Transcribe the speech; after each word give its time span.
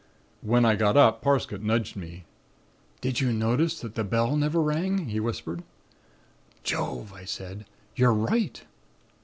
"When 0.41 0.65
I 0.65 0.75
got 0.75 0.97
up 0.97 1.21
Parsket 1.21 1.61
nudged 1.61 1.95
me. 1.95 2.23
"'Did 3.01 3.19
you 3.21 3.31
notice 3.31 3.79
that 3.81 3.93
the 3.93 4.03
bell 4.03 4.35
never 4.35 4.59
rang?' 4.59 5.09
he 5.09 5.19
whispered. 5.19 5.61
"'Jove!' 6.63 7.13
I 7.13 7.23
said, 7.23 7.65
'you're 7.95 8.11
right.' 8.11 8.63